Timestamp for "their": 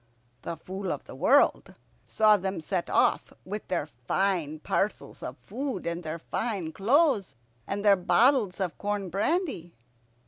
3.67-3.85, 6.01-6.17, 7.85-7.95